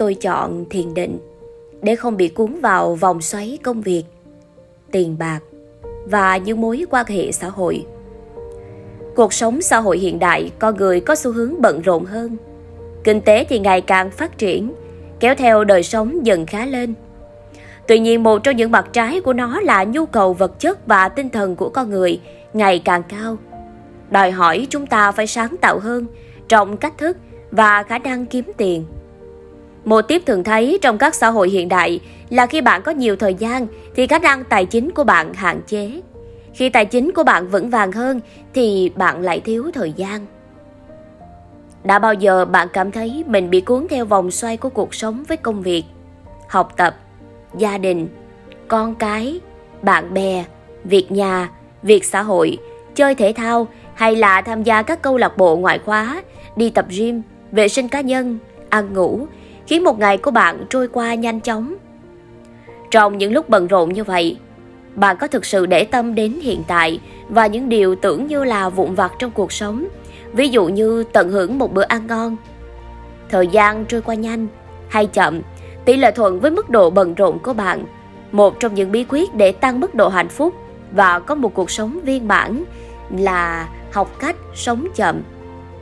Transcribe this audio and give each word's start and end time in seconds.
tôi 0.00 0.14
chọn 0.14 0.64
thiền 0.70 0.94
định 0.94 1.18
để 1.82 1.96
không 1.96 2.16
bị 2.16 2.28
cuốn 2.28 2.60
vào 2.60 2.94
vòng 2.94 3.22
xoáy 3.22 3.58
công 3.62 3.80
việc, 3.80 4.02
tiền 4.92 5.16
bạc 5.18 5.40
và 6.04 6.36
những 6.36 6.60
mối 6.60 6.84
quan 6.90 7.06
hệ 7.06 7.32
xã 7.32 7.48
hội. 7.48 7.86
Cuộc 9.16 9.32
sống 9.32 9.62
xã 9.62 9.78
hội 9.78 9.98
hiện 9.98 10.18
đại, 10.18 10.50
con 10.58 10.76
người 10.76 11.00
có 11.00 11.14
xu 11.14 11.32
hướng 11.32 11.54
bận 11.62 11.80
rộn 11.82 12.04
hơn. 12.04 12.36
Kinh 13.04 13.20
tế 13.20 13.44
thì 13.44 13.58
ngày 13.58 13.80
càng 13.80 14.10
phát 14.10 14.38
triển, 14.38 14.72
kéo 15.20 15.34
theo 15.34 15.64
đời 15.64 15.82
sống 15.82 16.26
dần 16.26 16.46
khá 16.46 16.66
lên. 16.66 16.94
Tuy 17.88 17.98
nhiên 17.98 18.22
một 18.22 18.38
trong 18.44 18.56
những 18.56 18.70
mặt 18.70 18.88
trái 18.92 19.20
của 19.20 19.32
nó 19.32 19.60
là 19.60 19.84
nhu 19.84 20.06
cầu 20.06 20.32
vật 20.32 20.60
chất 20.60 20.86
và 20.86 21.08
tinh 21.08 21.30
thần 21.30 21.56
của 21.56 21.68
con 21.68 21.90
người 21.90 22.20
ngày 22.52 22.82
càng 22.84 23.02
cao. 23.08 23.36
Đòi 24.10 24.30
hỏi 24.30 24.66
chúng 24.70 24.86
ta 24.86 25.12
phải 25.12 25.26
sáng 25.26 25.56
tạo 25.60 25.78
hơn 25.78 26.06
trong 26.48 26.76
cách 26.76 26.98
thức 26.98 27.16
và 27.50 27.82
khả 27.82 27.98
năng 27.98 28.26
kiếm 28.26 28.44
tiền. 28.56 28.84
Một 29.84 30.02
tiếp 30.02 30.22
thường 30.26 30.44
thấy 30.44 30.78
trong 30.82 30.98
các 30.98 31.14
xã 31.14 31.28
hội 31.28 31.48
hiện 31.50 31.68
đại 31.68 32.00
là 32.30 32.46
khi 32.46 32.60
bạn 32.60 32.82
có 32.82 32.92
nhiều 32.92 33.16
thời 33.16 33.34
gian 33.34 33.66
thì 33.94 34.06
khả 34.06 34.18
năng 34.18 34.44
tài 34.44 34.64
chính 34.64 34.90
của 34.90 35.04
bạn 35.04 35.34
hạn 35.34 35.60
chế. 35.66 36.00
Khi 36.54 36.68
tài 36.68 36.84
chính 36.84 37.12
của 37.12 37.24
bạn 37.24 37.48
vững 37.48 37.70
vàng 37.70 37.92
hơn 37.92 38.20
thì 38.54 38.92
bạn 38.96 39.22
lại 39.22 39.40
thiếu 39.40 39.70
thời 39.74 39.92
gian. 39.92 40.26
Đã 41.84 41.98
bao 41.98 42.14
giờ 42.14 42.44
bạn 42.44 42.68
cảm 42.72 42.92
thấy 42.92 43.24
mình 43.26 43.50
bị 43.50 43.60
cuốn 43.60 43.86
theo 43.90 44.04
vòng 44.04 44.30
xoay 44.30 44.56
của 44.56 44.68
cuộc 44.68 44.94
sống 44.94 45.24
với 45.28 45.36
công 45.36 45.62
việc, 45.62 45.84
học 46.48 46.72
tập, 46.76 46.96
gia 47.58 47.78
đình, 47.78 48.08
con 48.68 48.94
cái, 48.94 49.40
bạn 49.82 50.14
bè, 50.14 50.44
việc 50.84 51.12
nhà, 51.12 51.50
việc 51.82 52.04
xã 52.04 52.22
hội, 52.22 52.58
chơi 52.94 53.14
thể 53.14 53.32
thao 53.32 53.68
hay 53.94 54.16
là 54.16 54.42
tham 54.42 54.62
gia 54.62 54.82
các 54.82 55.02
câu 55.02 55.16
lạc 55.16 55.36
bộ 55.36 55.56
ngoại 55.56 55.78
khóa, 55.78 56.22
đi 56.56 56.70
tập 56.70 56.86
gym, 56.88 57.22
vệ 57.52 57.68
sinh 57.68 57.88
cá 57.88 58.00
nhân, 58.00 58.38
ăn 58.68 58.94
ngủ, 58.94 59.26
khiến 59.70 59.84
một 59.84 59.98
ngày 59.98 60.18
của 60.18 60.30
bạn 60.30 60.64
trôi 60.70 60.88
qua 60.88 61.14
nhanh 61.14 61.40
chóng. 61.40 61.74
Trong 62.90 63.18
những 63.18 63.32
lúc 63.32 63.48
bận 63.48 63.66
rộn 63.66 63.92
như 63.92 64.04
vậy, 64.04 64.38
bạn 64.94 65.16
có 65.20 65.26
thực 65.26 65.44
sự 65.44 65.66
để 65.66 65.84
tâm 65.84 66.14
đến 66.14 66.40
hiện 66.42 66.62
tại 66.66 67.00
và 67.28 67.46
những 67.46 67.68
điều 67.68 67.94
tưởng 67.94 68.26
như 68.26 68.44
là 68.44 68.68
vụn 68.68 68.94
vặt 68.94 69.12
trong 69.18 69.30
cuộc 69.30 69.52
sống, 69.52 69.86
ví 70.32 70.48
dụ 70.48 70.66
như 70.66 71.04
tận 71.12 71.30
hưởng 71.30 71.58
một 71.58 71.74
bữa 71.74 71.82
ăn 71.82 72.06
ngon. 72.06 72.36
Thời 73.28 73.46
gian 73.46 73.84
trôi 73.84 74.02
qua 74.02 74.14
nhanh 74.14 74.46
hay 74.88 75.06
chậm, 75.06 75.40
tỷ 75.84 75.96
lệ 75.96 76.10
thuận 76.10 76.40
với 76.40 76.50
mức 76.50 76.70
độ 76.70 76.90
bận 76.90 77.14
rộn 77.14 77.38
của 77.38 77.52
bạn. 77.52 77.84
Một 78.32 78.60
trong 78.60 78.74
những 78.74 78.92
bí 78.92 79.04
quyết 79.08 79.34
để 79.34 79.52
tăng 79.52 79.80
mức 79.80 79.94
độ 79.94 80.08
hạnh 80.08 80.28
phúc 80.28 80.54
và 80.92 81.18
có 81.18 81.34
một 81.34 81.54
cuộc 81.54 81.70
sống 81.70 82.00
viên 82.04 82.28
mãn 82.28 82.64
là 83.16 83.68
học 83.92 84.16
cách 84.18 84.36
sống 84.54 84.88
chậm. 84.94 85.22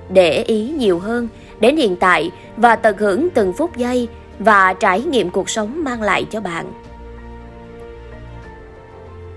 Để 0.08 0.42
ý 0.42 0.70
nhiều 0.70 0.98
hơn 0.98 1.28
đến 1.60 1.76
hiện 1.76 1.96
tại 1.96 2.30
và 2.56 2.76
tận 2.76 2.96
hưởng 2.98 3.28
từng 3.30 3.52
phút 3.52 3.76
giây 3.76 4.08
và 4.38 4.74
trải 4.74 5.02
nghiệm 5.02 5.30
cuộc 5.30 5.50
sống 5.50 5.84
mang 5.84 6.02
lại 6.02 6.26
cho 6.30 6.40
bạn. 6.40 6.72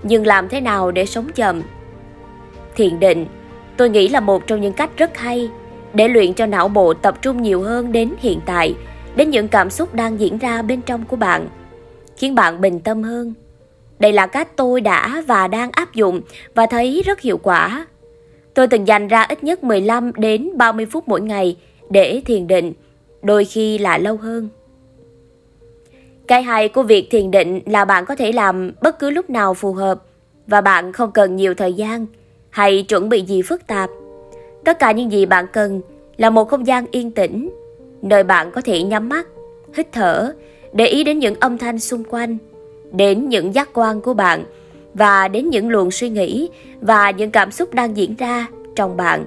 Nhưng 0.02 0.26
làm 0.26 0.48
thế 0.48 0.60
nào 0.60 0.90
để 0.90 1.06
sống 1.06 1.28
chậm? 1.34 1.62
Thiền 2.76 3.00
định, 3.00 3.26
tôi 3.76 3.90
nghĩ 3.90 4.08
là 4.08 4.20
một 4.20 4.46
trong 4.46 4.60
những 4.60 4.72
cách 4.72 4.90
rất 4.96 5.18
hay 5.18 5.50
để 5.94 6.08
luyện 6.08 6.34
cho 6.34 6.46
não 6.46 6.68
bộ 6.68 6.94
tập 6.94 7.22
trung 7.22 7.42
nhiều 7.42 7.62
hơn 7.62 7.92
đến 7.92 8.10
hiện 8.18 8.40
tại, 8.46 8.74
đến 9.16 9.30
những 9.30 9.48
cảm 9.48 9.70
xúc 9.70 9.94
đang 9.94 10.20
diễn 10.20 10.38
ra 10.38 10.62
bên 10.62 10.82
trong 10.82 11.04
của 11.04 11.16
bạn, 11.16 11.48
khiến 12.16 12.34
bạn 12.34 12.60
bình 12.60 12.80
tâm 12.80 13.02
hơn. 13.02 13.34
Đây 13.98 14.12
là 14.12 14.26
cách 14.26 14.56
tôi 14.56 14.80
đã 14.80 15.22
và 15.26 15.48
đang 15.48 15.70
áp 15.72 15.94
dụng 15.94 16.20
và 16.54 16.66
thấy 16.66 17.02
rất 17.06 17.20
hiệu 17.20 17.38
quả. 17.38 17.86
Tôi 18.54 18.66
từng 18.68 18.88
dành 18.88 19.08
ra 19.08 19.22
ít 19.22 19.44
nhất 19.44 19.64
15 19.64 20.12
đến 20.16 20.50
30 20.56 20.86
phút 20.86 21.08
mỗi 21.08 21.20
ngày 21.20 21.56
để 21.90 22.22
thiền 22.26 22.46
định, 22.46 22.72
đôi 23.22 23.44
khi 23.44 23.78
là 23.78 23.98
lâu 23.98 24.16
hơn. 24.16 24.48
Cái 26.26 26.42
hay 26.42 26.68
của 26.68 26.82
việc 26.82 27.08
thiền 27.10 27.30
định 27.30 27.60
là 27.66 27.84
bạn 27.84 28.04
có 28.06 28.16
thể 28.16 28.32
làm 28.32 28.72
bất 28.82 28.98
cứ 28.98 29.10
lúc 29.10 29.30
nào 29.30 29.54
phù 29.54 29.72
hợp 29.72 30.02
và 30.46 30.60
bạn 30.60 30.92
không 30.92 31.12
cần 31.12 31.36
nhiều 31.36 31.54
thời 31.54 31.72
gian 31.72 32.06
hay 32.50 32.82
chuẩn 32.82 33.08
bị 33.08 33.20
gì 33.20 33.42
phức 33.42 33.66
tạp. 33.66 33.90
Tất 34.64 34.78
cả 34.78 34.92
những 34.92 35.12
gì 35.12 35.26
bạn 35.26 35.46
cần 35.52 35.80
là 36.16 36.30
một 36.30 36.48
không 36.48 36.66
gian 36.66 36.86
yên 36.90 37.10
tĩnh, 37.10 37.50
nơi 38.02 38.22
bạn 38.22 38.50
có 38.50 38.60
thể 38.60 38.82
nhắm 38.82 39.08
mắt, 39.08 39.26
hít 39.74 39.86
thở, 39.92 40.32
để 40.72 40.86
ý 40.86 41.04
đến 41.04 41.18
những 41.18 41.34
âm 41.40 41.58
thanh 41.58 41.78
xung 41.78 42.04
quanh, 42.04 42.38
đến 42.92 43.28
những 43.28 43.54
giác 43.54 43.68
quan 43.72 44.00
của 44.00 44.14
bạn 44.14 44.44
và 44.94 45.28
đến 45.28 45.50
những 45.50 45.68
luồng 45.68 45.90
suy 45.90 46.08
nghĩ 46.08 46.48
và 46.80 47.10
những 47.10 47.30
cảm 47.30 47.50
xúc 47.50 47.74
đang 47.74 47.96
diễn 47.96 48.14
ra 48.14 48.46
trong 48.76 48.96
bạn. 48.96 49.24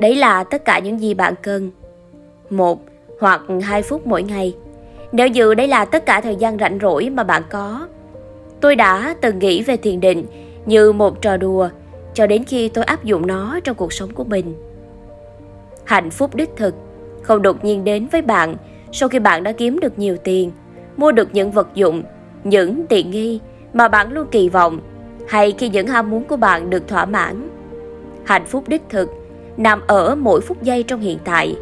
Đấy 0.00 0.14
là 0.14 0.44
tất 0.44 0.64
cả 0.64 0.78
những 0.78 1.00
gì 1.00 1.14
bạn 1.14 1.34
cần. 1.42 1.70
Một 2.50 2.80
hoặc 3.20 3.42
hai 3.62 3.82
phút 3.82 4.06
mỗi 4.06 4.22
ngày. 4.22 4.56
Nếu 5.12 5.28
như 5.28 5.54
đấy 5.54 5.68
là 5.68 5.84
tất 5.84 6.06
cả 6.06 6.20
thời 6.20 6.36
gian 6.36 6.58
rảnh 6.58 6.78
rỗi 6.82 7.10
mà 7.10 7.24
bạn 7.24 7.42
có. 7.50 7.88
Tôi 8.60 8.76
đã 8.76 9.14
từng 9.20 9.38
nghĩ 9.38 9.62
về 9.62 9.76
thiền 9.76 10.00
định 10.00 10.24
như 10.66 10.92
một 10.92 11.22
trò 11.22 11.36
đùa 11.36 11.68
cho 12.14 12.26
đến 12.26 12.44
khi 12.44 12.68
tôi 12.68 12.84
áp 12.84 13.04
dụng 13.04 13.26
nó 13.26 13.60
trong 13.64 13.76
cuộc 13.76 13.92
sống 13.92 14.10
của 14.14 14.24
mình. 14.24 14.54
Hạnh 15.84 16.10
phúc 16.10 16.34
đích 16.34 16.50
thực 16.56 16.74
không 17.22 17.42
đột 17.42 17.64
nhiên 17.64 17.84
đến 17.84 18.06
với 18.12 18.22
bạn 18.22 18.56
sau 18.92 19.08
khi 19.08 19.18
bạn 19.18 19.42
đã 19.42 19.52
kiếm 19.52 19.80
được 19.80 19.98
nhiều 19.98 20.16
tiền, 20.16 20.50
mua 20.96 21.12
được 21.12 21.28
những 21.32 21.50
vật 21.50 21.68
dụng, 21.74 22.02
những 22.44 22.86
tiện 22.86 23.10
nghi 23.10 23.40
mà 23.72 23.88
bạn 23.88 24.12
luôn 24.12 24.26
kỳ 24.30 24.48
vọng 24.48 24.78
hay 25.28 25.54
khi 25.58 25.68
những 25.68 25.86
ham 25.86 26.10
muốn 26.10 26.24
của 26.24 26.36
bạn 26.36 26.70
được 26.70 26.88
thỏa 26.88 27.04
mãn. 27.04 27.48
Hạnh 28.24 28.46
phúc 28.46 28.64
đích 28.66 28.82
thực 28.88 29.10
nằm 29.56 29.80
ở 29.86 30.14
mỗi 30.14 30.40
phút 30.40 30.62
giây 30.62 30.82
trong 30.82 31.00
hiện 31.00 31.18
tại, 31.24 31.56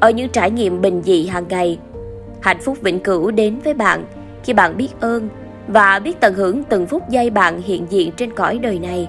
ở 0.00 0.10
những 0.10 0.28
trải 0.28 0.50
nghiệm 0.50 0.80
bình 0.80 1.02
dị 1.02 1.26
hàng 1.26 1.44
ngày. 1.48 1.78
Hạnh 2.42 2.60
phúc 2.60 2.78
vĩnh 2.80 3.00
cửu 3.00 3.30
đến 3.30 3.58
với 3.64 3.74
bạn 3.74 4.04
khi 4.44 4.52
bạn 4.52 4.76
biết 4.76 4.88
ơn 5.00 5.28
và 5.68 5.98
biết 5.98 6.20
tận 6.20 6.34
hưởng 6.34 6.64
từng 6.64 6.86
phút 6.86 7.02
giây 7.10 7.30
bạn 7.30 7.62
hiện 7.62 7.86
diện 7.90 8.12
trên 8.12 8.32
cõi 8.32 8.58
đời 8.58 8.78
này. 8.78 9.08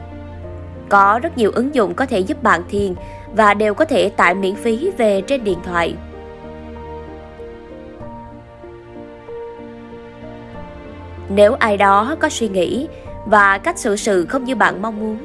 Có 0.90 1.20
rất 1.24 1.38
nhiều 1.38 1.52
ứng 1.56 1.75
dụng 1.75 1.94
có 1.94 2.06
thể 2.06 2.20
giúp 2.20 2.44
bạn 2.44 2.62
thiền 2.70 2.94
và 3.36 3.53
đều 3.53 3.74
có 3.74 3.86
thể 3.86 4.09
tải 4.09 4.34
miễn 4.36 4.56
phí 4.56 4.92
về 4.98 5.22
trên 5.22 5.44
điện 5.44 5.58
thoại. 5.64 5.96
Nếu 11.30 11.54
ai 11.54 11.78
đó 11.78 12.16
có 12.19 12.30
suy 12.30 12.50
nghĩ 12.50 12.88
và 13.25 13.58
cách 13.58 13.80
xử 13.80 13.96
sự 13.96 14.25
không 14.25 14.44
như 14.44 14.56
bạn 14.56 14.81
mong 14.81 15.00
muốn, 15.00 15.18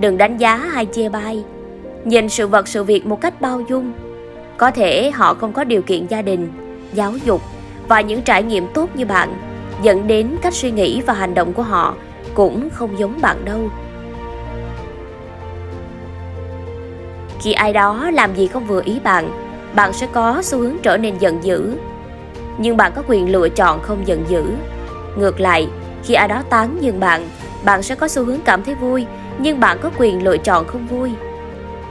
đừng 0.00 0.18
đánh 0.18 0.36
giá 0.36 0.56
hay 0.56 0.86
chê 0.92 1.08
bai 1.08 1.44
nhìn 2.04 2.28
sự 2.28 2.46
vật 2.46 2.68
sự 2.68 2.84
việc 2.84 3.06
một 3.06 3.20
cách 3.20 3.40
bao 3.40 3.60
dung. 3.68 3.92
Có 4.56 4.70
thể 4.70 5.10
họ 5.10 5.34
không 5.34 5.52
có 5.52 5.64
điều 5.64 5.82
kiện 5.82 6.06
gia 6.06 6.22
đình, 6.22 6.52
giáo 6.92 7.12
dục 7.24 7.42
và 7.88 8.00
những 8.00 8.22
trải 8.22 8.42
nghiệm 8.42 8.66
tốt 8.74 8.90
như 8.94 9.06
bạn, 9.06 9.34
dẫn 9.82 10.06
đến 10.06 10.36
cách 10.42 10.54
suy 10.54 10.70
nghĩ 10.70 11.02
và 11.06 11.14
hành 11.14 11.34
động 11.34 11.52
của 11.52 11.62
họ 11.62 11.94
cũng 12.34 12.70
không 12.70 12.98
giống 12.98 13.20
bạn 13.20 13.44
đâu. 13.44 13.68
Khi 17.42 17.52
ai 17.52 17.72
đó 17.72 18.10
làm 18.10 18.34
gì 18.34 18.46
không 18.46 18.66
vừa 18.66 18.82
ý 18.84 19.00
bạn, 19.04 19.30
bạn 19.74 19.92
sẽ 19.92 20.06
có 20.12 20.42
xu 20.42 20.58
hướng 20.58 20.76
trở 20.82 20.96
nên 20.96 21.18
giận 21.18 21.44
dữ. 21.44 21.74
Nhưng 22.58 22.76
bạn 22.76 22.92
có 22.96 23.02
quyền 23.08 23.32
lựa 23.32 23.48
chọn 23.48 23.82
không 23.82 24.06
giận 24.06 24.24
dữ. 24.28 24.44
Ngược 25.16 25.40
lại, 25.40 25.68
khi 26.04 26.14
ai 26.14 26.28
đó 26.28 26.42
tán 26.50 26.76
dương 26.80 27.00
bạn, 27.00 27.28
bạn 27.64 27.82
sẽ 27.82 27.94
có 27.94 28.08
xu 28.08 28.24
hướng 28.24 28.40
cảm 28.44 28.64
thấy 28.64 28.74
vui, 28.74 29.06
nhưng 29.38 29.60
bạn 29.60 29.78
có 29.82 29.90
quyền 29.98 30.24
lựa 30.24 30.36
chọn 30.36 30.66
không 30.66 30.86
vui. 30.86 31.10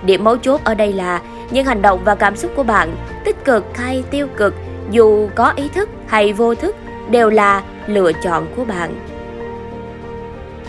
Điểm 0.06 0.24
mấu 0.24 0.38
chốt 0.38 0.62
ở 0.64 0.76
đây 0.76 0.94
là 0.94 1.22
những 1.52 1.66
hành 1.66 1.82
động 1.82 2.00
và 2.06 2.16
cảm 2.16 2.36
xúc 2.36 2.52
của 2.56 2.64
bạn, 2.64 2.96
tích 3.26 3.46
cực 3.46 3.64
hay 3.78 4.04
tiêu 4.12 4.28
cực, 4.38 4.54
dù 4.92 5.30
có 5.36 5.54
ý 5.56 5.68
thức 5.68 5.90
hay 6.08 6.34
vô 6.34 6.56
thức, 6.56 6.76
đều 7.12 7.30
là 7.30 7.64
lựa 7.88 8.12
chọn 8.24 8.48
của 8.56 8.66
bạn. 8.66 8.96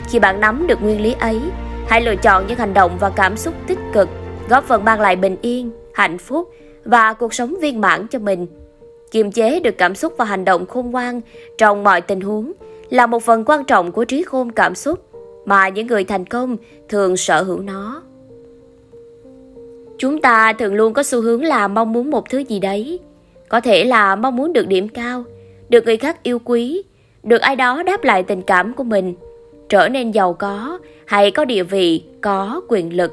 Khi 0.09 0.19
bạn 0.19 0.41
nắm 0.41 0.67
được 0.67 0.83
nguyên 0.83 1.01
lý 1.01 1.15
ấy, 1.21 1.41
hãy 1.89 2.01
lựa 2.01 2.17
chọn 2.17 2.47
những 2.47 2.59
hành 2.59 2.75
động 2.75 2.97
và 3.01 3.11
cảm 3.11 3.37
xúc 3.37 3.55
tích 3.67 3.79
cực, 3.93 4.09
góp 4.49 4.65
phần 4.65 4.85
mang 4.85 5.01
lại 5.01 5.17
bình 5.17 5.37
yên, 5.43 5.71
hạnh 5.95 6.19
phúc 6.19 6.55
và 6.85 7.13
cuộc 7.13 7.35
sống 7.35 7.55
viên 7.61 7.81
mãn 7.81 8.07
cho 8.09 8.19
mình. 8.19 8.47
Kiềm 9.11 9.33
chế 9.33 9.61
được 9.61 9.79
cảm 9.79 9.95
xúc 9.95 10.15
và 10.19 10.25
hành 10.25 10.45
động 10.45 10.67
khôn 10.67 10.91
ngoan 10.91 11.21
trong 11.59 11.85
mọi 11.85 12.01
tình 12.01 12.21
huống 12.21 12.53
là 12.91 13.07
một 13.07 13.23
phần 13.23 13.45
quan 13.45 13.65
trọng 13.65 13.93
của 13.93 14.05
trí 14.05 14.23
khôn 14.23 14.53
cảm 14.53 14.75
xúc 14.75 14.99
mà 15.45 15.69
những 15.69 15.87
người 15.87 16.05
thành 16.05 16.27
công 16.27 16.57
thường 16.89 17.17
sở 17.17 17.43
hữu 17.43 17.61
nó. 17.61 18.03
Chúng 20.01 20.21
ta 20.21 20.53
thường 20.53 20.75
luôn 20.75 20.93
có 20.93 21.03
xu 21.03 21.21
hướng 21.21 21.43
là 21.43 21.69
mong 21.69 21.93
muốn 21.93 22.11
một 22.11 22.31
thứ 22.31 22.39
gì 22.39 22.59
đấy. 22.59 23.01
Có 23.49 23.61
thể 23.61 23.85
là 23.85 24.17
mong 24.17 24.37
muốn 24.37 24.53
được 24.53 24.69
điểm 24.69 24.89
cao, 24.89 25.25
được 25.69 25.85
người 25.85 25.97
khác 25.97 26.23
yêu 26.23 26.39
quý, 26.45 26.83
được 27.23 27.41
ai 27.41 27.57
đó 27.57 27.83
đáp 27.83 28.05
lại 28.05 28.23
tình 28.23 28.43
cảm 28.43 28.75
của 28.75 28.85
mình, 28.85 29.15
trở 29.69 29.89
nên 29.89 30.11
giàu 30.11 30.33
có 30.33 30.79
hay 31.05 31.31
có 31.31 31.45
địa 31.45 31.63
vị, 31.63 32.03
có 32.21 32.61
quyền 32.69 32.97
lực. 32.97 33.13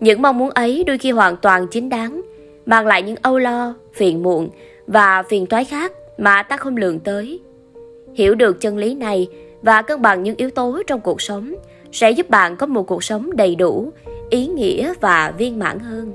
Những 0.00 0.22
mong 0.22 0.38
muốn 0.38 0.50
ấy 0.50 0.84
đôi 0.86 0.98
khi 0.98 1.10
hoàn 1.10 1.36
toàn 1.36 1.66
chính 1.66 1.88
đáng, 1.88 2.20
mang 2.66 2.86
lại 2.86 3.02
những 3.02 3.16
âu 3.22 3.38
lo, 3.38 3.74
phiền 3.94 4.22
muộn 4.22 4.48
và 4.86 5.22
phiền 5.22 5.46
toái 5.46 5.64
khác 5.64 5.92
mà 6.18 6.42
ta 6.42 6.56
không 6.56 6.76
lường 6.76 7.00
tới. 7.00 7.40
Hiểu 8.14 8.34
được 8.34 8.60
chân 8.60 8.78
lý 8.78 8.94
này 8.94 9.28
và 9.62 9.82
cân 9.82 10.02
bằng 10.02 10.22
những 10.22 10.36
yếu 10.36 10.50
tố 10.50 10.82
trong 10.86 11.00
cuộc 11.00 11.22
sống 11.22 11.54
sẽ 11.92 12.10
giúp 12.10 12.30
bạn 12.30 12.56
có 12.56 12.66
một 12.66 12.82
cuộc 12.82 13.04
sống 13.04 13.36
đầy 13.36 13.54
đủ, 13.54 13.92
ý 14.30 14.46
nghĩa 14.46 14.92
và 15.00 15.34
viên 15.38 15.58
mãn 15.58 15.78
hơn. 15.78 16.12